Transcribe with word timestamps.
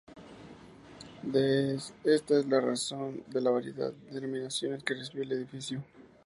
Esta 2.03 2.39
es 2.39 2.45
la 2.47 2.59
razón 2.59 3.23
de 3.27 3.39
la 3.39 3.51
variedad 3.51 3.93
de 3.93 4.15
denominaciones 4.19 4.81
que 4.83 4.95
recibió 4.95 5.21
el 5.21 5.33
edificio. 5.33 5.83